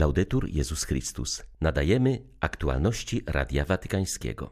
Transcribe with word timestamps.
Laudetur 0.00 0.48
Jezus 0.48 0.84
Chrystus. 0.84 1.42
Nadajemy 1.60 2.18
aktualności 2.40 3.22
Radia 3.26 3.64
Watykańskiego. 3.64 4.50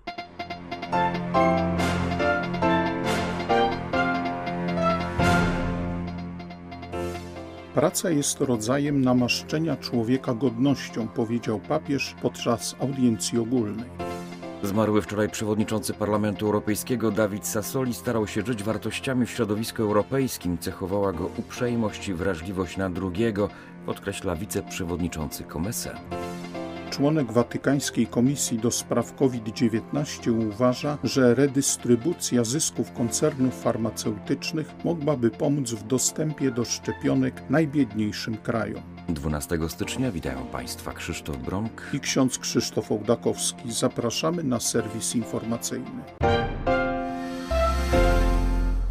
Praca 7.74 8.10
jest 8.10 8.40
rodzajem 8.40 9.00
namaszczenia 9.00 9.76
człowieka 9.76 10.34
godnością, 10.34 11.08
powiedział 11.08 11.60
papież 11.60 12.14
podczas 12.22 12.76
audiencji 12.80 13.38
ogólnej. 13.38 13.90
Zmarły 14.62 15.02
wczoraj 15.02 15.28
przewodniczący 15.28 15.94
Parlamentu 15.94 16.46
Europejskiego 16.46 17.10
Dawid 17.10 17.46
Sassoli 17.46 17.94
starał 17.94 18.26
się 18.26 18.42
żyć 18.46 18.62
wartościami 18.62 19.26
w 19.26 19.30
środowisku 19.30 19.82
europejskim. 19.82 20.58
Cechowała 20.58 21.12
go 21.12 21.30
uprzejmość 21.36 22.08
i 22.08 22.14
wrażliwość 22.14 22.76
na 22.76 22.90
drugiego, 22.90 23.48
podkreśla 23.88 24.36
wiceprzewodniczący 24.36 25.44
Komese. 25.44 25.94
Członek 26.90 27.32
Watykańskiej 27.32 28.06
Komisji 28.06 28.58
do 28.58 28.70
Spraw 28.70 29.14
COVID-19 29.14 30.48
uważa, 30.48 30.98
że 31.04 31.34
redystrybucja 31.34 32.44
zysków 32.44 32.92
koncernów 32.92 33.62
farmaceutycznych 33.62 34.74
mogłaby 34.84 35.30
pomóc 35.30 35.70
w 35.70 35.86
dostępie 35.86 36.50
do 36.50 36.64
szczepionek 36.64 37.42
najbiedniejszym 37.50 38.36
krajom. 38.36 38.82
12 39.08 39.58
stycznia 39.68 40.12
witają 40.12 40.46
Państwa 40.46 40.92
Krzysztof 40.92 41.36
Bronk 41.36 41.90
i 41.92 42.00
ksiądz 42.00 42.38
Krzysztof 42.38 42.92
Ołdakowski. 42.92 43.72
Zapraszamy 43.72 44.44
na 44.44 44.60
serwis 44.60 45.14
informacyjny. 45.14 46.02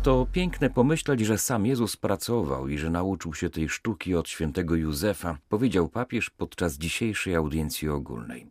To 0.08 0.28
piękne 0.32 0.70
pomyśleć, 0.70 1.20
że 1.20 1.38
sam 1.38 1.66
Jezus 1.66 1.98
pracował 1.98 2.68
i 2.68 2.78
że 2.78 2.90
nauczył 2.90 3.34
się 3.34 3.50
tej 3.50 3.70
sztuki 3.70 4.16
od 4.16 4.30
świętego 4.30 4.76
Józefa, 4.76 5.38
powiedział 5.50 5.90
papież 5.90 6.30
podczas 6.30 6.78
dzisiejszej 6.78 7.36
audiencji 7.36 7.90
ogólnej. 7.90 8.48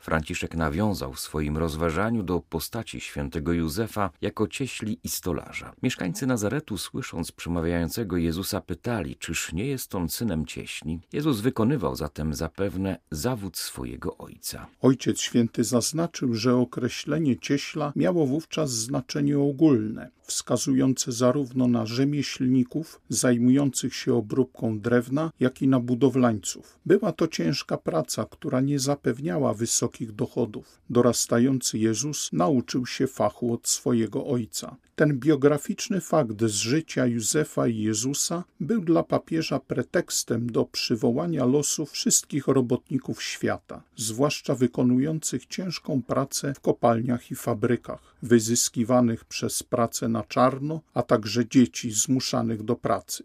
Franciszek 0.00 0.54
nawiązał 0.54 1.12
w 1.12 1.20
swoim 1.20 1.56
rozważaniu 1.56 2.22
do 2.22 2.40
postaci 2.40 3.00
świętego 3.00 3.52
Józefa 3.52 4.10
jako 4.20 4.48
cieśli 4.48 4.98
i 5.04 5.08
stolarza. 5.08 5.72
Mieszkańcy 5.82 6.26
Nazaretu, 6.26 6.78
słysząc 6.78 7.32
przemawiającego 7.32 8.16
Jezusa, 8.16 8.60
pytali, 8.60 9.16
czyż 9.16 9.52
nie 9.52 9.66
jest 9.66 9.94
on 9.94 10.08
synem 10.08 10.46
cieśni? 10.46 11.00
Jezus 11.12 11.40
wykonywał 11.40 11.96
zatem 11.96 12.34
zapewne 12.34 12.98
zawód 13.10 13.58
swojego 13.58 14.16
ojca. 14.16 14.66
Ojciec 14.80 15.20
Święty 15.20 15.64
zaznaczył, 15.64 16.34
że 16.34 16.56
określenie 16.56 17.38
cieśla 17.38 17.92
miało 17.96 18.26
wówczas 18.26 18.70
znaczenie 18.70 19.38
ogólne, 19.38 20.10
wskazujące 20.30 21.12
zarówno 21.12 21.68
na 21.68 21.86
rzemieślników 21.86 23.00
zajmujących 23.08 23.94
się 23.94 24.14
obróbką 24.14 24.80
drewna, 24.80 25.30
jak 25.40 25.62
i 25.62 25.68
na 25.68 25.80
budowlańców. 25.80 26.78
Była 26.86 27.12
to 27.12 27.28
ciężka 27.28 27.76
praca, 27.76 28.24
która 28.30 28.60
nie 28.60 28.78
zapewniała 28.78 29.54
wysokich 29.54 30.12
dochodów. 30.12 30.80
Dorastający 30.90 31.78
Jezus 31.78 32.30
nauczył 32.32 32.86
się 32.86 33.06
fachu 33.06 33.52
od 33.54 33.68
swojego 33.68 34.26
ojca. 34.26 34.76
Ten 35.00 35.18
biograficzny 35.18 36.00
fakt 36.00 36.44
z 36.44 36.54
życia 36.54 37.06
Józefa 37.06 37.66
i 37.66 37.78
Jezusa 37.78 38.44
był 38.60 38.80
dla 38.80 39.02
papieża 39.02 39.60
pretekstem 39.60 40.52
do 40.52 40.64
przywołania 40.64 41.44
losów 41.44 41.90
wszystkich 41.90 42.46
robotników 42.46 43.22
świata, 43.22 43.82
zwłaszcza 43.96 44.54
wykonujących 44.54 45.46
ciężką 45.46 46.02
pracę 46.02 46.54
w 46.54 46.60
kopalniach 46.60 47.30
i 47.30 47.34
fabrykach, 47.34 48.09
wyzyskiwanych 48.22 49.24
przez 49.24 49.62
pracę 49.62 50.08
na 50.08 50.22
czarno, 50.22 50.80
a 50.94 51.02
także 51.02 51.48
dzieci 51.48 51.90
zmuszanych 51.90 52.62
do 52.62 52.76
pracy. 52.76 53.24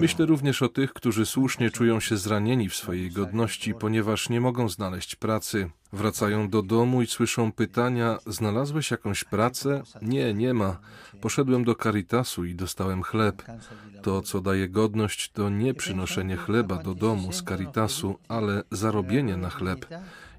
Myślę 0.00 0.26
również 0.26 0.62
o 0.62 0.68
tych, 0.68 0.92
którzy 0.92 1.26
słusznie 1.26 1.70
czują 1.70 2.00
się 2.00 2.16
zranieni 2.16 2.68
w 2.68 2.74
swojej 2.74 3.10
godności, 3.10 3.74
ponieważ 3.74 4.28
nie 4.28 4.40
mogą 4.40 4.68
znaleźć 4.68 5.16
pracy. 5.16 5.70
Wracają 5.92 6.48
do 6.48 6.62
domu 6.62 7.02
i 7.02 7.06
słyszą 7.06 7.52
pytania: 7.52 8.18
Znalazłeś 8.26 8.90
jakąś 8.90 9.24
pracę? 9.24 9.82
Nie, 10.02 10.34
nie 10.34 10.54
ma. 10.54 10.78
Poszedłem 11.20 11.64
do 11.64 11.74
Caritasu 11.74 12.44
i 12.44 12.54
dostałem 12.54 13.02
chleb. 13.02 13.42
To, 14.02 14.22
co 14.22 14.40
daje 14.40 14.68
godność, 14.68 15.30
to 15.32 15.50
nie 15.50 15.74
przynoszenie 15.74 16.36
chleba 16.36 16.82
do 16.82 16.94
domu 16.94 17.32
z 17.32 17.44
Caritasu, 17.44 18.18
ale 18.28 18.62
zarobienie 18.70 19.36
na 19.36 19.50
chleb. 19.50 19.86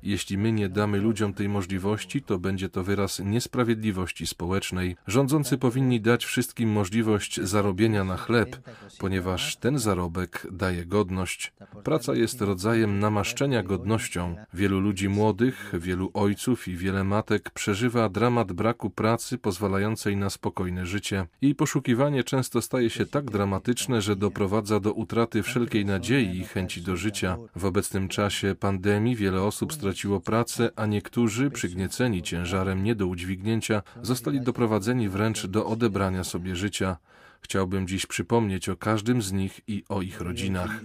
Jeśli 0.03 0.37
my 0.37 0.51
nie 0.51 0.69
damy 0.69 0.97
ludziom 0.97 1.33
tej 1.33 1.49
możliwości, 1.49 2.21
to 2.21 2.39
będzie 2.39 2.69
to 2.69 2.83
wyraz 2.83 3.19
niesprawiedliwości 3.19 4.27
społecznej. 4.27 4.95
Rządzący 5.07 5.57
powinni 5.57 6.01
dać 6.01 6.25
wszystkim 6.25 6.69
możliwość 6.69 7.41
zarobienia 7.41 8.03
na 8.03 8.17
chleb, 8.17 8.69
ponieważ 8.99 9.55
ten 9.55 9.79
zarobek 9.79 10.47
daje 10.51 10.85
godność. 10.85 11.53
Praca 11.83 12.15
jest 12.15 12.41
rodzajem 12.41 12.99
namaszczenia 12.99 13.63
godnością. 13.63 14.35
Wielu 14.53 14.79
ludzi 14.79 15.09
młodych, 15.09 15.73
wielu 15.79 16.11
ojców 16.13 16.67
i 16.67 16.75
wiele 16.75 17.03
matek 17.03 17.49
przeżywa 17.49 18.09
dramat 18.09 18.51
braku 18.53 18.89
pracy 18.89 19.37
pozwalającej 19.37 20.17
na 20.17 20.29
spokojne 20.29 20.85
życie. 20.85 21.27
Jej 21.41 21.55
poszukiwanie 21.55 22.23
często 22.23 22.61
staje 22.61 22.89
się 22.89 23.05
tak 23.05 23.31
dramatyczne, 23.31 24.01
że 24.01 24.15
doprowadza 24.15 24.79
do 24.79 24.93
utraty 24.93 25.43
wszelkiej 25.43 25.85
nadziei 25.85 26.37
i 26.37 26.43
chęci 26.43 26.81
do 26.81 26.95
życia. 26.95 27.37
W 27.55 27.65
obecnym 27.65 28.07
czasie 28.07 28.55
pandemii 28.59 29.15
wiele 29.15 29.41
osób 29.41 29.73
straciło 29.73 29.90
straciło 29.91 30.19
pracę, 30.19 30.69
a 30.75 30.85
niektórzy, 30.85 31.51
przygnieceni 31.51 32.23
ciężarem 32.23 32.83
nie 32.83 32.95
do 32.95 33.07
udźwignięcia, 33.07 33.83
zostali 34.01 34.41
doprowadzeni 34.41 35.09
wręcz 35.09 35.45
do 35.47 35.65
odebrania 35.65 36.23
sobie 36.23 36.55
życia. 36.55 36.97
Chciałbym 37.41 37.87
dziś 37.87 38.05
przypomnieć 38.05 38.69
o 38.69 38.77
każdym 38.77 39.21
z 39.21 39.31
nich 39.31 39.61
i 39.67 39.83
o 39.89 40.01
ich 40.01 40.21
rodzinach. 40.21 40.81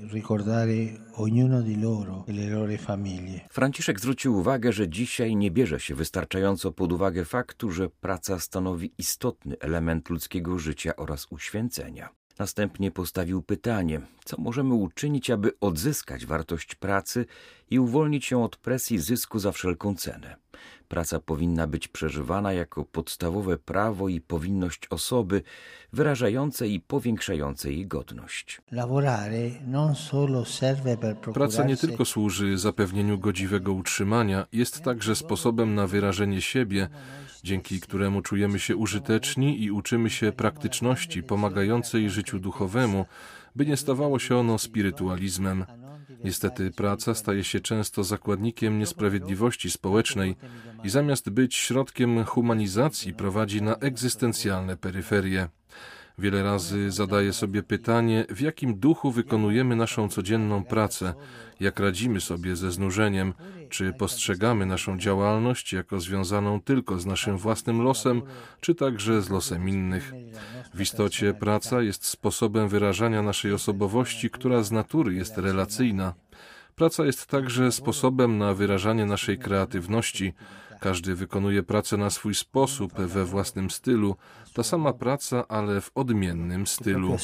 Franciszek 3.50 4.00
zwrócił 4.00 4.36
uwagę, 4.36 4.72
że 4.72 4.88
dzisiaj 4.88 5.36
nie 5.36 5.50
bierze 5.50 5.80
się 5.80 5.94
wystarczająco 5.94 6.72
pod 6.72 6.92
uwagę 6.92 7.24
faktu, 7.24 7.70
że 7.70 7.90
praca 7.90 8.38
stanowi 8.38 8.92
istotny 8.98 9.56
element 9.60 10.10
ludzkiego 10.10 10.58
życia 10.58 10.96
oraz 10.96 11.26
uświęcenia. 11.30 12.08
Następnie 12.38 12.90
postawił 12.90 13.42
pytanie, 13.42 14.00
co 14.24 14.36
możemy 14.40 14.74
uczynić, 14.74 15.30
aby 15.30 15.52
odzyskać 15.60 16.26
wartość 16.26 16.74
pracy 16.74 17.26
i 17.70 17.78
uwolnić 17.78 18.24
się 18.24 18.42
od 18.42 18.56
presji 18.56 18.98
zysku 18.98 19.38
za 19.38 19.52
wszelką 19.52 19.94
cenę. 19.94 20.36
Praca 20.88 21.20
powinna 21.20 21.66
być 21.66 21.88
przeżywana 21.88 22.52
jako 22.52 22.84
podstawowe 22.84 23.58
prawo 23.58 24.08
i 24.08 24.20
powinność 24.20 24.86
osoby, 24.90 25.42
wyrażające 25.92 26.68
i 26.68 26.80
powiększające 26.80 27.72
jej 27.72 27.86
godność. 27.86 28.60
Praca 31.34 31.64
nie 31.64 31.76
tylko 31.76 32.04
służy 32.04 32.58
zapewnieniu 32.58 33.18
godziwego 33.18 33.72
utrzymania, 33.72 34.46
jest 34.52 34.82
także 34.82 35.16
sposobem 35.16 35.74
na 35.74 35.86
wyrażenie 35.86 36.40
siebie, 36.40 36.88
dzięki 37.46 37.80
któremu 37.80 38.22
czujemy 38.22 38.58
się 38.58 38.76
użyteczni 38.76 39.62
i 39.62 39.70
uczymy 39.70 40.10
się 40.10 40.32
praktyczności 40.32 41.22
pomagającej 41.22 42.10
życiu 42.10 42.38
duchowemu, 42.38 43.06
by 43.56 43.66
nie 43.66 43.76
stawało 43.76 44.18
się 44.18 44.36
ono 44.36 44.58
spirytualizmem. 44.58 45.64
Niestety 46.24 46.70
praca 46.70 47.14
staje 47.14 47.44
się 47.44 47.60
często 47.60 48.04
zakładnikiem 48.04 48.78
niesprawiedliwości 48.78 49.70
społecznej 49.70 50.36
i 50.84 50.88
zamiast 50.88 51.30
być 51.30 51.54
środkiem 51.54 52.24
humanizacji 52.24 53.14
prowadzi 53.14 53.62
na 53.62 53.74
egzystencjalne 53.76 54.76
peryferie. 54.76 55.48
Wiele 56.18 56.42
razy 56.42 56.90
zadaję 56.90 57.32
sobie 57.32 57.62
pytanie, 57.62 58.24
w 58.28 58.40
jakim 58.40 58.78
duchu 58.78 59.10
wykonujemy 59.10 59.76
naszą 59.76 60.08
codzienną 60.08 60.64
pracę, 60.64 61.14
jak 61.60 61.80
radzimy 61.80 62.20
sobie 62.20 62.56
ze 62.56 62.72
znużeniem, 62.72 63.34
czy 63.68 63.92
postrzegamy 63.92 64.66
naszą 64.66 64.98
działalność 64.98 65.72
jako 65.72 66.00
związaną 66.00 66.60
tylko 66.60 66.98
z 66.98 67.06
naszym 67.06 67.38
własnym 67.38 67.82
losem, 67.82 68.22
czy 68.60 68.74
także 68.74 69.22
z 69.22 69.30
losem 69.30 69.68
innych. 69.68 70.12
W 70.74 70.80
istocie 70.80 71.34
praca 71.34 71.82
jest 71.82 72.06
sposobem 72.06 72.68
wyrażania 72.68 73.22
naszej 73.22 73.52
osobowości, 73.52 74.30
która 74.30 74.62
z 74.62 74.72
natury 74.72 75.14
jest 75.14 75.38
relacyjna. 75.38 76.14
Praca 76.74 77.04
jest 77.04 77.26
także 77.26 77.72
sposobem 77.72 78.38
na 78.38 78.54
wyrażanie 78.54 79.06
naszej 79.06 79.38
kreatywności, 79.38 80.34
każdy 80.80 81.14
wykonuje 81.14 81.62
pracę 81.62 81.96
na 81.96 82.10
swój 82.10 82.34
sposób, 82.34 82.92
we 82.92 83.24
własnym 83.24 83.70
stylu. 83.70 84.16
Ta 84.54 84.62
sama 84.62 84.92
praca, 84.92 85.48
ale 85.48 85.80
w 85.80 85.90
odmiennym 85.94 86.66
stylu. 86.66 87.16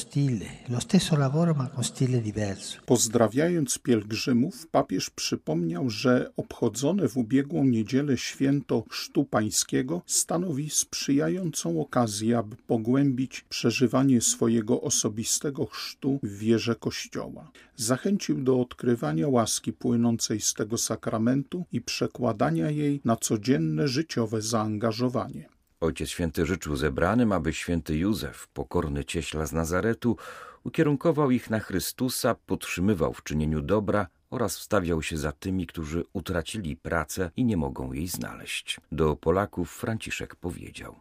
Pozdrawiając 2.85 3.79
pielgrzymów, 3.79 4.67
papież 4.67 5.09
przypomniał, 5.09 5.89
że 5.89 6.31
obchodzone 6.37 7.07
w 7.07 7.17
ubiegłą 7.17 7.63
niedzielę 7.65 8.17
święto 8.17 8.83
Chrztu 8.89 9.25
Pańskiego 9.25 10.01
stanowi 10.05 10.69
sprzyjającą 10.69 11.81
okazję, 11.81 12.37
aby 12.37 12.55
pogłębić 12.55 13.45
przeżywanie 13.49 14.21
swojego 14.21 14.81
osobistego 14.81 15.65
chrztu 15.65 16.19
w 16.23 16.37
wierze 16.37 16.75
Kościoła. 16.75 17.51
Zachęcił 17.75 18.41
do 18.41 18.61
odkrywania 18.61 19.27
łaski 19.27 19.73
płynącej 19.73 20.41
z 20.41 20.53
tego 20.53 20.77
sakramentu 20.77 21.65
i 21.71 21.81
przekładania 21.81 22.69
jej 22.69 23.01
na 23.05 23.15
codzienne 23.43 23.87
życiowe 23.87 24.41
zaangażowanie. 24.41 25.49
Ojciec 25.81 26.09
Święty 26.09 26.45
życzył 26.45 26.75
zebranym, 26.75 27.31
aby 27.31 27.53
święty 27.53 27.97
Józef, 27.97 28.47
pokorny 28.47 29.05
cieśla 29.05 29.45
z 29.45 29.53
Nazaretu, 29.53 30.17
ukierunkował 30.63 31.31
ich 31.31 31.49
na 31.49 31.59
Chrystusa, 31.59 32.35
podtrzymywał 32.35 33.13
w 33.13 33.23
czynieniu 33.23 33.61
dobra 33.61 34.07
oraz 34.33 34.57
wstawiał 34.57 35.01
się 35.01 35.17
za 35.17 35.31
tymi, 35.31 35.67
którzy 35.67 36.03
utracili 36.13 36.75
pracę 36.75 37.31
i 37.35 37.45
nie 37.45 37.57
mogą 37.57 37.93
jej 37.93 38.07
znaleźć. 38.07 38.79
Do 38.91 39.15
Polaków 39.15 39.71
Franciszek 39.71 40.35
powiedział: 40.35 40.95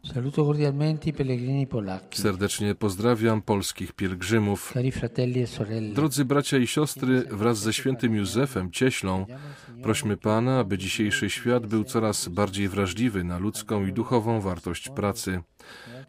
Serdecznie 2.15 2.75
pozdrawiam 2.75 3.43
polskich 3.43 3.93
pielgrzymów. 3.93 4.75
E 4.77 5.81
Drodzy 5.95 6.25
bracia 6.25 6.59
i 6.59 6.67
siostry, 6.67 7.23
wraz 7.31 7.59
ze 7.59 7.73
świętym 7.73 8.15
Józefem 8.15 8.71
Cieślą 8.71 9.27
prośmy 9.83 10.17
Pana, 10.17 10.59
aby 10.59 10.79
dzisiejszy 10.79 11.31
świat 11.31 11.67
był 11.67 11.85
coraz 11.85 12.29
bardziej 12.29 12.69
wrażliwy 12.69 13.25
na 13.25 13.39
ludzką 13.39 13.87
i 13.87 13.93
duchową 13.93 14.41
wartość 14.41 14.89
pracy. 14.89 15.43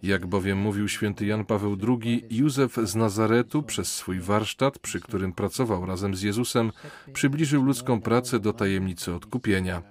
Jak 0.04 0.28
bowiem 0.28 0.58
mówił 0.58 0.88
święty 0.88 1.26
Jan 1.26 1.46
Paweł 1.46 1.78
II, 1.88 2.26
Józef 2.30 2.76
z 2.84 2.96
Nazaretu 2.96 3.64
przez 3.64 3.94
swój 3.96 4.20
warsztat, 4.20 4.80
przy 4.80 5.00
którym 5.00 5.34
pracował 5.34 5.86
razem 5.86 6.16
z 6.16 6.22
Jezusem, 6.22 6.72
przybliżył 7.14 7.64
ludzką 7.64 8.02
pracę 8.02 8.40
do 8.40 8.54
tajemnicy 8.54 9.14
odkupienia. 9.14 9.82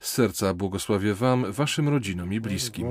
Z 0.00 0.10
serca 0.10 0.54
błogosławię 0.54 1.14
Wam, 1.14 1.52
Waszym 1.52 1.88
rodzinom 1.88 2.32
i 2.32 2.40
bliskim. 2.40 2.86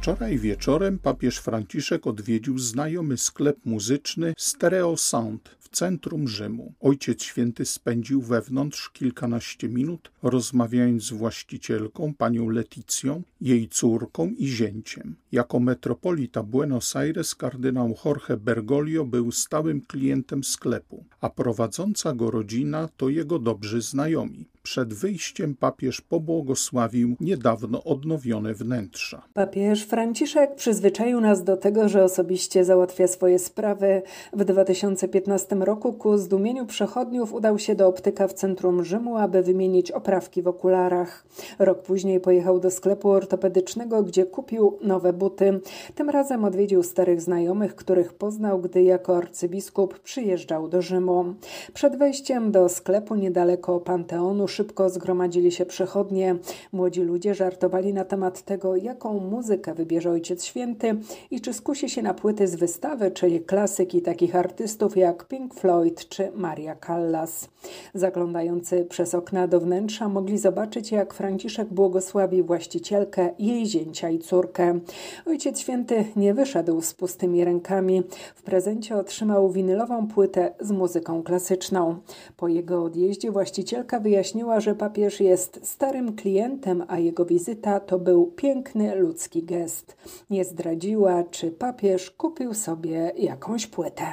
Wczoraj 0.00 0.38
wieczorem 0.38 0.98
papież 0.98 1.38
Franciszek 1.38 2.06
odwiedził 2.06 2.58
znajomy 2.58 3.16
sklep 3.16 3.56
muzyczny 3.64 4.34
Stereo 4.36 4.96
Sound 4.96 5.56
w 5.58 5.68
centrum 5.68 6.28
Rzymu. 6.28 6.72
Ojciec 6.80 7.22
Święty 7.22 7.64
spędził 7.64 8.22
wewnątrz 8.22 8.90
kilkanaście 8.90 9.68
minut, 9.68 10.10
rozmawiając 10.22 11.02
z 11.02 11.10
właścicielką, 11.10 12.14
panią 12.14 12.48
Leticją, 12.48 13.22
jej 13.40 13.68
córką 13.68 14.30
i 14.38 14.46
zięciem. 14.46 15.16
Jako 15.32 15.60
metropolita 15.60 16.42
Buenos 16.42 16.96
Aires 16.96 17.34
kardynał 17.34 17.94
Jorge 18.04 18.36
Bergoglio 18.36 19.04
był 19.04 19.32
stałym 19.32 19.80
klientem 19.80 20.44
sklepu, 20.44 21.04
a 21.20 21.30
prowadząca 21.30 22.12
go 22.12 22.30
rodzina 22.30 22.88
to 22.96 23.08
jego 23.08 23.38
dobrzy 23.38 23.80
znajomi. 23.80 24.47
Przed 24.70 24.94
wyjściem 24.94 25.54
papież 25.54 26.00
pobłogosławił 26.00 27.16
niedawno 27.20 27.84
odnowione 27.84 28.54
wnętrza. 28.54 29.22
Papież 29.34 29.84
Franciszek 29.84 30.54
przyzwyczaił 30.54 31.20
nas 31.20 31.44
do 31.44 31.56
tego, 31.56 31.88
że 31.88 32.04
osobiście 32.04 32.64
załatwia 32.64 33.06
swoje 33.06 33.38
sprawy. 33.38 34.02
W 34.32 34.44
2015 34.44 35.56
roku 35.56 35.92
ku 35.92 36.18
zdumieniu 36.18 36.66
przechodniów 36.66 37.32
udał 37.32 37.58
się 37.58 37.74
do 37.74 37.88
optyka 37.88 38.28
w 38.28 38.32
centrum 38.32 38.84
Rzymu, 38.84 39.16
aby 39.16 39.42
wymienić 39.42 39.90
oprawki 39.90 40.42
w 40.42 40.48
okularach. 40.48 41.26
Rok 41.58 41.82
później 41.82 42.20
pojechał 42.20 42.60
do 42.60 42.70
sklepu 42.70 43.10
ortopedycznego, 43.10 44.02
gdzie 44.02 44.26
kupił 44.26 44.78
nowe 44.82 45.12
buty. 45.12 45.60
Tym 45.94 46.10
razem 46.10 46.44
odwiedził 46.44 46.82
starych 46.82 47.20
znajomych, 47.20 47.74
których 47.74 48.12
poznał, 48.12 48.60
gdy 48.60 48.82
jako 48.82 49.16
arcybiskup 49.16 49.98
przyjeżdżał 49.98 50.68
do 50.68 50.82
Rzymu. 50.82 51.34
Przed 51.74 51.96
wejściem 51.96 52.52
do 52.52 52.68
sklepu 52.68 53.14
niedaleko 53.14 53.80
Panteonu 53.80 54.48
szybko 54.58 54.90
zgromadzili 54.90 55.52
się 55.52 55.66
przechodnie. 55.66 56.36
Młodzi 56.72 57.02
ludzie 57.02 57.34
żartowali 57.34 57.92
na 57.92 58.04
temat 58.04 58.42
tego, 58.42 58.76
jaką 58.76 59.20
muzykę 59.20 59.74
wybierze 59.74 60.10
Ojciec 60.10 60.44
Święty 60.44 60.96
i 61.30 61.40
czy 61.40 61.52
skusi 61.52 61.90
się 61.90 62.02
na 62.02 62.14
płyty 62.14 62.48
z 62.48 62.54
wystawy, 62.54 63.10
czyli 63.10 63.40
klasyki 63.40 64.02
takich 64.02 64.36
artystów 64.36 64.96
jak 64.96 65.28
Pink 65.28 65.54
Floyd 65.54 66.08
czy 66.08 66.32
Maria 66.34 66.76
Callas. 66.86 67.48
Zaglądający 67.94 68.84
przez 68.84 69.14
okna 69.14 69.48
do 69.48 69.60
wnętrza 69.60 70.08
mogli 70.08 70.38
zobaczyć, 70.38 70.92
jak 70.92 71.14
Franciszek 71.14 71.68
błogosławi 71.68 72.42
właścicielkę, 72.42 73.30
jej 73.38 73.66
zięcia 73.66 74.10
i 74.10 74.18
córkę. 74.18 74.80
Ojciec 75.26 75.60
Święty 75.60 76.04
nie 76.16 76.34
wyszedł 76.34 76.80
z 76.80 76.94
pustymi 76.94 77.44
rękami. 77.44 78.02
W 78.34 78.42
prezencie 78.42 78.96
otrzymał 78.96 79.50
winylową 79.50 80.08
płytę 80.08 80.54
z 80.60 80.70
muzyką 80.70 81.22
klasyczną. 81.22 81.96
Po 82.36 82.48
jego 82.48 82.84
odjeździe 82.84 83.30
właścicielka 83.30 84.00
wyjaśniła, 84.00 84.37
że 84.60 84.74
papież 84.74 85.20
jest 85.20 85.60
starym 85.62 86.16
klientem, 86.16 86.84
a 86.88 86.98
jego 86.98 87.24
wizyta 87.24 87.80
to 87.80 87.98
był 87.98 88.26
piękny 88.26 88.94
ludzki 88.94 89.42
gest. 89.42 89.96
Nie 90.30 90.44
zdradziła, 90.44 91.24
czy 91.30 91.50
papież 91.50 92.10
kupił 92.10 92.54
sobie 92.54 93.12
jakąś 93.16 93.66
płytę. 93.66 94.04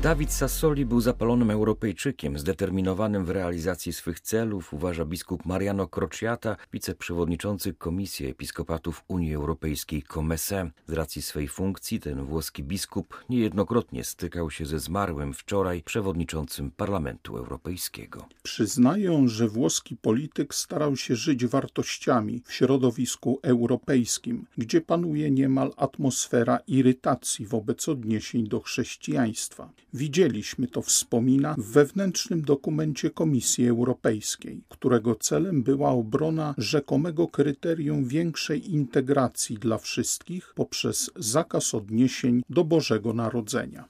Dawid 0.00 0.32
Sassoli 0.32 0.86
był 0.86 1.00
zapalonym 1.00 1.50
Europejczykiem, 1.50 2.38
zdeterminowanym 2.38 3.24
w 3.24 3.30
realizacji 3.30 3.92
swych 3.92 4.20
celów, 4.20 4.74
uważa 4.74 5.04
biskup 5.04 5.46
Mariano 5.46 5.88
Crociata, 5.88 6.56
wiceprzewodniczący 6.72 7.74
Komisji 7.74 8.26
Episkopatów 8.26 9.04
Unii 9.08 9.34
Europejskiej 9.34 10.02
COMESE. 10.02 10.70
Z 10.86 10.92
racji 10.92 11.22
swej 11.22 11.48
funkcji 11.48 12.00
ten 12.00 12.24
włoski 12.24 12.62
biskup 12.62 13.24
niejednokrotnie 13.28 14.04
stykał 14.04 14.50
się 14.50 14.66
ze 14.66 14.78
zmarłym 14.78 15.34
wczoraj 15.34 15.82
przewodniczącym 15.82 16.70
Parlamentu 16.70 17.36
Europejskiego. 17.36 18.26
Przyznają, 18.42 19.28
że 19.28 19.48
włoski 19.48 19.96
polityk 19.96 20.54
starał 20.54 20.96
się 20.96 21.16
żyć 21.16 21.46
wartościami 21.46 22.42
w 22.46 22.52
środowisku 22.52 23.40
europejskim, 23.42 24.46
gdzie 24.58 24.80
panuje 24.80 25.30
niemal 25.30 25.72
atmosfera 25.76 26.58
irytacji 26.66 27.46
wobec 27.46 27.88
odniesień 27.88 28.48
do 28.48 28.60
chrześcijaństwa. 28.60 29.70
Widzieliśmy 29.94 30.66
to, 30.66 30.82
wspomina, 30.82 31.54
w 31.58 31.72
wewnętrznym 31.72 32.42
dokumencie 32.42 33.10
Komisji 33.10 33.68
Europejskiej, 33.68 34.62
którego 34.68 35.14
celem 35.14 35.62
była 35.62 35.90
obrona 35.90 36.54
rzekomego 36.58 37.28
kryterium 37.28 38.04
większej 38.04 38.72
integracji 38.74 39.56
dla 39.56 39.78
wszystkich 39.78 40.52
poprzez 40.56 41.10
zakaz 41.16 41.74
odniesień 41.74 42.42
do 42.50 42.64
Bożego 42.64 43.12
Narodzenia. 43.12 43.84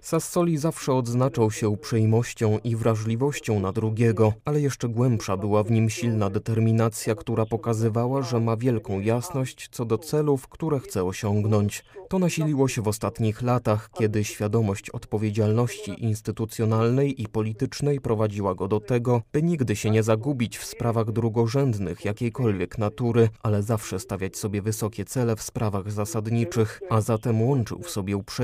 Sassoli 0.00 0.56
zawsze 0.56 0.92
odznaczał 0.92 1.50
się 1.50 1.68
uprzejmością 1.68 2.58
i 2.64 2.76
wrażliwością 2.76 3.60
na 3.60 3.72
drugiego, 3.72 4.32
ale 4.44 4.60
jeszcze 4.60 4.88
głębsza 4.88 5.36
była 5.36 5.62
w 5.62 5.70
nim 5.70 5.90
silna 5.90 6.30
determinacja, 6.30 7.14
która 7.14 7.46
pokazywała, 7.46 8.22
że 8.22 8.40
ma 8.40 8.56
wielką 8.56 9.00
jasność 9.00 9.68
co 9.68 9.84
do 9.84 9.98
celów, 9.98 10.48
które 10.48 10.78
chce 10.78 11.04
osiągnąć. 11.04 11.84
To 12.08 12.18
nasiliło 12.18 12.68
się 12.68 12.82
w 12.82 12.88
ostatnich 12.88 13.42
latach, 13.42 13.90
kiedy 13.98 14.24
świadomość 14.24 14.90
odpowiedzialności 14.90 16.04
instytucjonalnej 16.04 17.22
i 17.22 17.28
politycznej 17.28 18.00
prowadziła 18.00 18.54
go 18.54 18.68
do 18.68 18.80
tego, 18.80 19.22
by 19.32 19.42
nigdy 19.42 19.76
się 19.76 19.90
nie 19.90 20.02
zagubić 20.02 20.58
w 20.58 20.64
sprawach 20.64 21.12
drugorzędnych 21.12 22.04
jakiejkolwiek 22.04 22.78
natury, 22.78 23.28
ale 23.42 23.62
zawsze 23.62 23.98
stawiać 23.98 24.36
sobie 24.36 24.62
wysokie 24.62 25.04
cele 25.04 25.36
w 25.36 25.42
sprawach 25.42 25.90
zasadniczych, 25.90 26.80
a 26.90 27.00
zatem 27.00 27.42
łączył 27.42 27.78
w 27.78 27.90
sobie 27.90 28.16
uprzejmość 28.16 28.43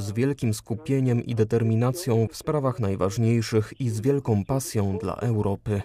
z 0.00 0.12
wielkim 0.12 0.54
skupieniem 0.54 1.24
i 1.24 1.34
determinacją 1.34 2.26
w 2.30 2.36
sprawach 2.36 2.80
najważniejszych 2.80 3.80
i 3.80 3.88
z 3.88 4.00
wielką 4.00 4.44
pasją 4.44 4.98
dla 4.98 5.14
Europy. 5.14 5.82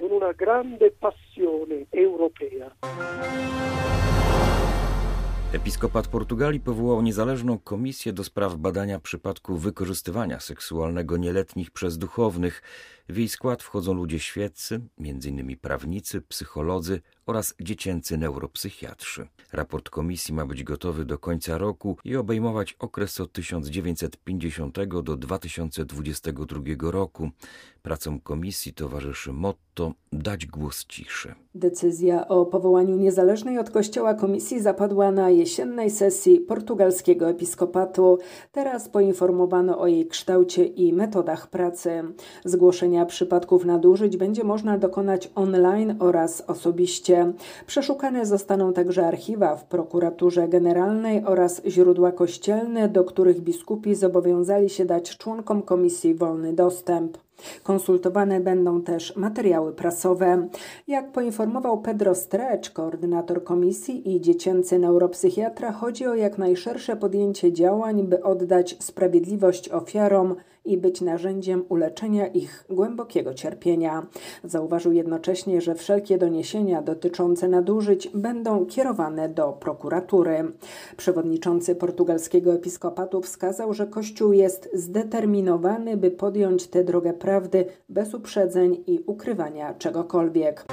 Episkopat 5.55 6.07
Portugalii 6.07 6.59
powołał 6.59 7.01
niezależną 7.01 7.59
komisję 7.59 8.13
do 8.13 8.23
spraw 8.23 8.55
badania 8.55 8.99
przypadków 8.99 9.61
wykorzystywania 9.61 10.39
seksualnego 10.39 11.17
nieletnich 11.17 11.71
przez 11.71 11.97
duchownych. 11.97 12.61
W 13.09 13.17
jej 13.17 13.29
skład 13.29 13.63
wchodzą 13.63 13.93
ludzie 13.93 14.19
świeccy, 14.19 14.81
m.in. 14.99 15.57
prawnicy, 15.57 16.21
psycholodzy 16.21 17.01
oraz 17.25 17.55
dziecięcy 17.61 18.17
neuropsychiatrzy. 18.17 19.27
Raport 19.53 19.89
komisji 19.89 20.33
ma 20.33 20.45
być 20.45 20.63
gotowy 20.63 21.05
do 21.05 21.17
końca 21.17 21.57
roku 21.57 21.97
i 22.03 22.15
obejmować 22.15 22.75
okres 22.79 23.19
od 23.19 23.31
1950 23.33 24.77
do 25.03 25.17
2022 25.17 26.91
roku. 26.91 27.31
Pracom 27.81 28.19
komisji 28.19 28.73
towarzyszy 28.73 29.33
motto 29.33 29.93
dać 30.17 30.45
głos 30.45 30.85
ciszy. 30.85 31.35
Decyzja 31.55 32.27
o 32.27 32.45
powołaniu 32.45 32.95
niezależnej 32.95 33.59
od 33.59 33.69
Kościoła 33.69 34.13
komisji 34.13 34.61
zapadła 34.61 35.11
na 35.11 35.29
jesiennej 35.29 35.89
sesji 35.89 36.39
portugalskiego 36.39 37.29
episkopatu. 37.29 38.17
Teraz 38.51 38.89
poinformowano 38.89 39.79
o 39.79 39.87
jej 39.87 40.07
kształcie 40.07 40.65
i 40.65 40.93
metodach 40.93 41.47
pracy. 41.47 42.03
Zgłoszenia 42.45 43.05
przypadków 43.05 43.65
nadużyć 43.65 44.17
będzie 44.17 44.43
można 44.43 44.77
dokonać 44.77 45.31
online 45.35 45.95
oraz 45.99 46.41
osobiście. 46.41 47.33
Przeszukane 47.67 48.25
zostaną 48.25 48.73
także 48.73 49.07
archiwa 49.07 49.55
w 49.55 49.65
prokuraturze 49.65 50.47
generalnej 50.47 51.25
oraz 51.25 51.61
źródła 51.67 52.11
kościelne, 52.11 52.89
do 52.89 53.03
których 53.03 53.41
biskupi 53.41 53.95
zobowiązali 53.95 54.69
się 54.69 54.85
dać 54.85 55.17
członkom 55.17 55.61
komisji 55.61 56.15
wolny 56.15 56.53
dostęp. 56.53 57.24
Konsultowane 57.63 58.39
będą 58.39 58.81
też 58.81 59.15
materiały 59.15 59.73
prasowe. 59.73 60.47
Jak 60.87 61.11
poinformował 61.11 61.81
Pedro 61.81 62.15
Strecz, 62.15 62.69
koordynator 62.69 63.43
komisji 63.43 64.15
i 64.15 64.21
dziecięcy 64.21 64.79
neuropsychiatra, 64.79 65.71
chodzi 65.71 66.07
o 66.07 66.15
jak 66.15 66.37
najszersze 66.37 66.95
podjęcie 66.95 67.53
działań, 67.53 68.03
by 68.03 68.23
oddać 68.23 68.77
sprawiedliwość 68.79 69.69
ofiarom 69.69 70.35
i 70.65 70.77
być 70.77 71.01
narzędziem 71.01 71.63
uleczenia 71.69 72.27
ich 72.27 72.65
głębokiego 72.69 73.33
cierpienia. 73.33 74.05
Zauważył 74.43 74.91
jednocześnie, 74.91 75.61
że 75.61 75.75
wszelkie 75.75 76.17
doniesienia 76.17 76.81
dotyczące 76.81 77.47
nadużyć 77.47 78.09
będą 78.13 78.65
kierowane 78.65 79.29
do 79.29 79.53
prokuratury. 79.53 80.51
Przewodniczący 80.97 81.75
portugalskiego 81.75 82.53
episkopatu 82.53 83.21
wskazał, 83.21 83.73
że 83.73 83.87
Kościół 83.87 84.33
jest 84.33 84.69
zdeterminowany, 84.73 85.97
by 85.97 86.11
podjąć 86.11 86.67
tę 86.67 86.83
drogę 86.83 87.13
prawdy 87.13 87.65
bez 87.89 88.13
uprzedzeń 88.13 88.83
i 88.87 89.03
ukrywania 89.05 89.73
czegokolwiek. 89.73 90.65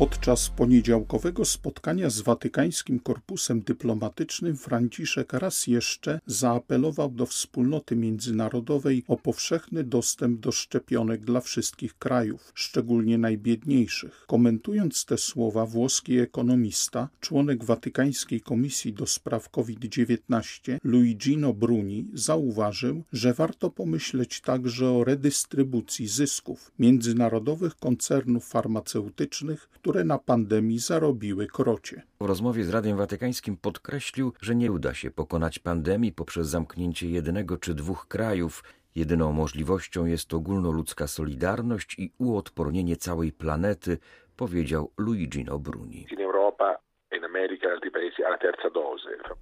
Podczas 0.00 0.48
poniedziałkowego 0.48 1.44
spotkania 1.44 2.10
z 2.10 2.20
Watykańskim 2.20 3.00
Korpusem 3.00 3.60
Dyplomatycznym 3.60 4.56
Franciszek 4.56 5.32
raz 5.32 5.66
jeszcze 5.66 6.20
zaapelował 6.26 7.10
do 7.10 7.26
wspólnoty 7.26 7.96
międzynarodowej 7.96 9.04
o 9.08 9.16
powszechny 9.16 9.84
dostęp 9.84 10.40
do 10.40 10.52
szczepionek 10.52 11.24
dla 11.24 11.40
wszystkich 11.40 11.98
krajów, 11.98 12.52
szczególnie 12.54 13.18
najbiedniejszych. 13.18 14.24
Komentując 14.26 15.04
te 15.04 15.18
słowa, 15.18 15.66
włoski 15.66 16.18
ekonomista, 16.18 17.08
członek 17.20 17.64
Watykańskiej 17.64 18.40
Komisji 18.40 18.92
do 18.92 19.06
Spraw 19.06 19.50
COVID-19 19.50 20.78
Luigino 20.84 21.52
Bruni 21.52 22.06
zauważył, 22.14 23.02
że 23.12 23.34
warto 23.34 23.70
pomyśleć 23.70 24.40
także 24.40 24.90
o 24.90 25.04
redystrybucji 25.04 26.08
zysków 26.08 26.72
międzynarodowych 26.78 27.74
koncernów 27.76 28.48
farmaceutycznych, 28.48 29.68
na 30.04 30.18
pandemii 30.18 30.78
zarobiły 30.78 31.46
krocie. 31.46 32.02
W 32.20 32.24
rozmowie 32.24 32.64
z 32.64 32.70
Radiem 32.70 32.96
Watykańskim 32.96 33.56
podkreślił, 33.56 34.32
że 34.40 34.54
nie 34.54 34.72
uda 34.72 34.94
się 34.94 35.10
pokonać 35.10 35.58
pandemii 35.58 36.12
poprzez 36.12 36.48
zamknięcie 36.48 37.10
jednego 37.10 37.56
czy 37.56 37.74
dwóch 37.74 38.06
krajów. 38.08 38.64
Jedyną 38.94 39.32
możliwością 39.32 40.06
jest 40.06 40.34
ogólnoludzka 40.34 41.06
solidarność 41.06 41.98
i 41.98 42.12
uodpornienie 42.18 42.96
całej 42.96 43.32
planety, 43.32 43.98
powiedział 44.36 44.90
Luigino 44.96 45.58
Bruni. 45.58 46.06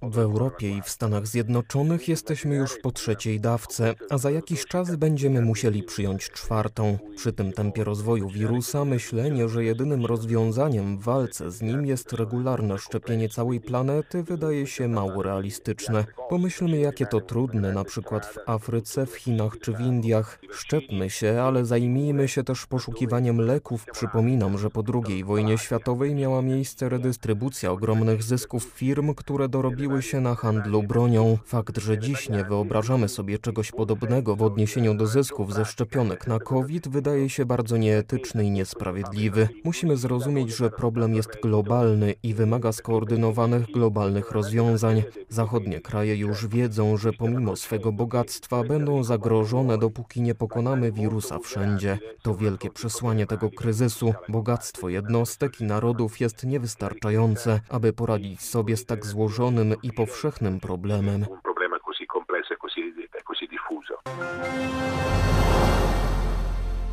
W 0.01 0.19
Europie 0.19 0.69
i 0.69 0.81
w 0.81 0.89
Stanach 0.89 1.27
Zjednoczonych 1.27 2.07
jesteśmy 2.07 2.55
już 2.55 2.77
po 2.77 2.91
trzeciej 2.91 3.39
dawce, 3.39 3.93
a 4.09 4.17
za 4.17 4.31
jakiś 4.31 4.65
czas 4.65 4.95
będziemy 4.95 5.41
musieli 5.41 5.83
przyjąć 5.83 6.29
czwartą. 6.29 6.97
Przy 7.15 7.33
tym 7.33 7.53
tempie 7.53 7.83
rozwoju 7.83 8.29
wirusa 8.29 8.85
myślenie, 8.85 9.49
że 9.49 9.63
jedynym 9.63 10.05
rozwiązaniem 10.05 10.97
w 10.97 11.03
walce 11.03 11.51
z 11.51 11.61
nim 11.61 11.85
jest 11.85 12.13
regularne 12.13 12.77
szczepienie 12.77 13.29
całej 13.29 13.61
planety, 13.61 14.23
wydaje 14.23 14.67
się 14.67 14.87
mało 14.87 15.23
realistyczne. 15.23 16.05
Pomyślmy, 16.29 16.77
jakie 16.77 17.05
to 17.05 17.21
trudne, 17.21 17.73
na 17.73 17.83
przykład 17.83 18.25
w 18.25 18.49
Afryce, 18.49 19.05
w 19.05 19.15
Chinach 19.15 19.59
czy 19.59 19.73
w 19.73 19.79
Indiach. 19.79 20.39
Szczepmy 20.51 21.09
się, 21.09 21.41
ale 21.41 21.65
zajmijmy 21.65 22.27
się 22.27 22.43
też 22.43 22.65
poszukiwaniem 22.65 23.41
leków. 23.41 23.85
Przypominam, 23.91 24.57
że 24.57 24.69
po 24.69 24.83
II 24.93 25.23
wojnie 25.23 25.57
światowej 25.57 26.15
miała 26.15 26.41
miejsce 26.41 26.89
redystrybucja 26.89 27.71
ogromnych 27.89 28.23
zysków 28.23 28.63
firm, 28.63 29.13
które 29.13 29.49
dorobiły 29.49 30.01
się 30.01 30.21
na 30.21 30.35
handlu 30.35 30.83
bronią. 30.83 31.37
Fakt, 31.45 31.77
że 31.77 31.99
dziś 31.99 32.29
nie 32.29 32.43
wyobrażamy 32.43 33.09
sobie 33.09 33.39
czegoś 33.39 33.71
podobnego 33.71 34.35
w 34.35 34.41
odniesieniu 34.41 34.93
do 34.93 35.07
zysków 35.07 35.53
ze 35.53 35.65
szczepionek 35.65 36.27
na 36.27 36.39
COVID, 36.39 36.87
wydaje 36.87 37.29
się 37.29 37.45
bardzo 37.45 37.77
nieetyczny 37.77 38.45
i 38.45 38.51
niesprawiedliwy. 38.51 39.49
Musimy 39.63 39.97
zrozumieć, 39.97 40.55
że 40.55 40.69
problem 40.69 41.15
jest 41.15 41.29
globalny 41.43 42.13
i 42.23 42.33
wymaga 42.33 42.71
skoordynowanych 42.71 43.65
globalnych 43.65 44.31
rozwiązań. 44.31 45.03
Zachodnie 45.29 45.81
kraje 45.81 46.15
już 46.15 46.47
wiedzą, 46.47 46.97
że 46.97 47.13
pomimo 47.13 47.55
swego 47.55 47.91
bogactwa 47.91 48.63
będą 48.63 49.03
zagrożone, 49.03 49.77
dopóki 49.77 50.21
nie 50.21 50.35
pokonamy 50.35 50.91
wirusa 50.91 51.39
wszędzie. 51.39 51.99
To 52.21 52.35
wielkie 52.35 52.69
przesłanie 52.69 53.27
tego 53.27 53.49
kryzysu. 53.49 54.13
Bogactwo 54.29 54.89
jednostek 54.89 55.61
i 55.61 55.63
narodów 55.63 56.19
jest 56.19 56.43
niewystarczające, 56.43 57.59
aby 57.79 57.93
poradzić 57.93 58.41
sobie 58.41 58.77
z 58.77 58.85
tak 58.85 59.05
złożonym 59.05 59.75
i 59.83 59.93
powszechnym 59.93 60.59
problemem. 60.59 61.25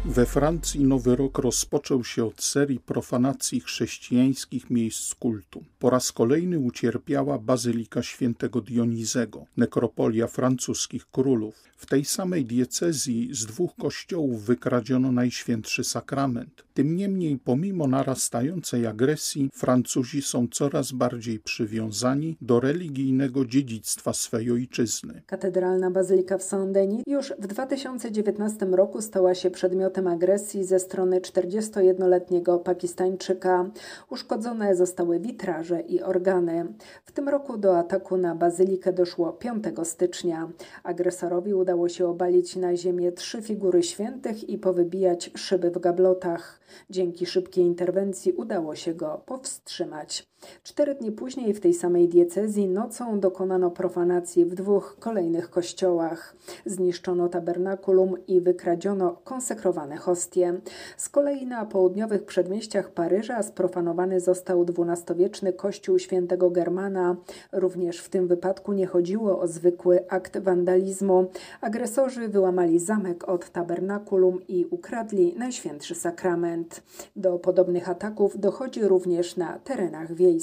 We 0.08 0.26
Francji 0.26 0.84
Nowy 0.84 1.16
Rok 1.16 1.38
rozpoczął 1.38 2.04
się 2.04 2.24
od 2.24 2.42
serii 2.42 2.80
profanacji 2.80 3.60
chrześcijańskich 3.60 4.70
miejsc 4.70 5.14
kultu. 5.14 5.64
Po 5.78 5.90
raz 5.90 6.12
kolejny 6.12 6.58
ucierpiała 6.58 7.38
Bazylika 7.38 8.02
Świętego 8.02 8.60
Dionizego, 8.60 9.44
nekropolia 9.56 10.26
francuskich 10.26 11.10
królów. 11.10 11.54
W 11.76 11.86
tej 11.86 12.04
samej 12.04 12.44
diecezji 12.44 13.28
z 13.32 13.46
dwóch 13.46 13.76
kościołów 13.76 14.44
wykradziono 14.44 15.12
Najświętszy 15.12 15.84
Sakrament. 15.84 16.64
Tym 16.74 16.96
niemniej, 16.96 17.38
pomimo 17.44 17.86
narastającej 17.86 18.86
agresji, 18.86 19.50
Francuzi 19.54 20.22
są 20.22 20.48
coraz 20.48 20.92
bardziej 20.92 21.38
przywiązani 21.38 22.36
do 22.40 22.60
religijnego 22.60 23.44
dziedzictwa 23.44 24.12
swej 24.12 24.50
ojczyzny. 24.50 25.22
Katedralna 25.26 25.90
Bazylika 25.90 26.38
w 26.38 26.42
Saint-Denis 26.42 27.02
już 27.06 27.32
w 27.38 27.46
2019 27.46 28.66
roku 28.66 29.02
stała 29.02 29.34
się 29.34 29.50
przedmiotem 29.50 29.95
agresji 30.04 30.64
ze 30.64 30.78
strony 30.78 31.20
41-letniego 31.20 32.58
Pakistańczyka. 32.58 33.70
Uszkodzone 34.10 34.76
zostały 34.76 35.20
witraże 35.20 35.80
i 35.80 36.02
organy. 36.02 36.66
W 37.04 37.12
tym 37.12 37.28
roku 37.28 37.58
do 37.58 37.78
ataku 37.78 38.16
na 38.16 38.34
bazylikę 38.34 38.92
doszło 38.92 39.32
5 39.32 39.64
stycznia. 39.82 40.48
Agresorowi 40.82 41.54
udało 41.54 41.88
się 41.88 42.08
obalić 42.08 42.56
na 42.56 42.76
ziemię 42.76 43.12
trzy 43.12 43.42
figury 43.42 43.82
świętych 43.82 44.48
i 44.48 44.58
powybijać 44.58 45.30
szyby 45.36 45.70
w 45.70 45.78
gablotach. 45.78 46.60
Dzięki 46.90 47.26
szybkiej 47.26 47.64
interwencji 47.64 48.32
udało 48.32 48.74
się 48.74 48.94
go 48.94 49.22
powstrzymać. 49.26 50.26
Cztery 50.62 50.94
dni 50.94 51.12
później 51.12 51.54
w 51.54 51.60
tej 51.60 51.74
samej 51.74 52.08
diecezji 52.08 52.68
nocą 52.68 53.20
dokonano 53.20 53.70
profanacji 53.70 54.44
w 54.44 54.54
dwóch 54.54 54.96
kolejnych 55.00 55.50
kościołach. 55.50 56.36
Zniszczono 56.66 57.28
tabernakulum 57.28 58.26
i 58.26 58.40
wykradziono 58.40 59.16
konsekrowane 59.24 59.96
hostie. 59.96 60.60
Z 60.96 61.08
kolei 61.08 61.46
na 61.46 61.66
południowych 61.66 62.24
przedmieściach 62.24 62.90
Paryża 62.90 63.42
sprofanowany 63.42 64.20
został 64.20 64.64
dwunastowieczny 64.64 65.52
kościół 65.52 65.98
świętego 65.98 66.50
Germana. 66.50 67.16
Również 67.52 68.00
w 68.00 68.08
tym 68.08 68.26
wypadku 68.28 68.72
nie 68.72 68.86
chodziło 68.86 69.40
o 69.40 69.46
zwykły 69.46 70.08
akt 70.08 70.38
wandalizmu. 70.38 71.30
Agresorzy 71.60 72.28
wyłamali 72.28 72.78
zamek 72.78 73.28
od 73.28 73.50
tabernakulum 73.50 74.46
i 74.48 74.66
ukradli 74.70 75.34
Najświętszy 75.38 75.94
Sakrament. 75.94 76.82
Do 77.16 77.38
podobnych 77.38 77.88
ataków 77.88 78.40
dochodzi 78.40 78.82
również 78.82 79.36
na 79.36 79.58
terenach 79.58 80.14
wiejskich. 80.14 80.35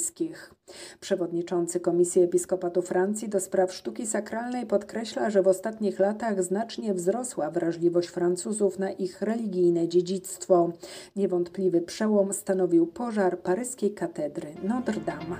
Przewodniczący 1.00 1.80
Komisji 1.80 2.22
Episkopatu 2.22 2.82
Francji 2.82 3.28
do 3.28 3.40
spraw 3.40 3.74
sztuki 3.74 4.06
sakralnej 4.06 4.66
podkreśla, 4.66 5.30
że 5.30 5.42
w 5.42 5.48
ostatnich 5.48 5.98
latach 5.98 6.42
znacznie 6.42 6.94
wzrosła 6.94 7.50
wrażliwość 7.50 8.08
Francuzów 8.08 8.78
na 8.78 8.90
ich 8.90 9.22
religijne 9.22 9.88
dziedzictwo. 9.88 10.72
Niewątpliwy 11.16 11.80
przełom 11.80 12.32
stanowił 12.32 12.86
pożar 12.86 13.38
paryskiej 13.38 13.94
katedry 13.94 14.54
Notre 14.62 15.00
Dame. 15.00 15.36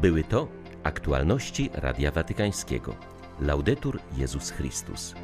Były 0.00 0.24
to 0.24 0.48
aktualności 0.82 1.70
Radia 1.74 2.10
Watykańskiego. 2.10 2.94
Laudetur 3.40 4.00
Jezus 4.16 4.50
Chrystus. 4.50 5.14